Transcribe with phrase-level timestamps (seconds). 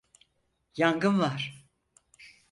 [0.77, 1.65] Yangın var!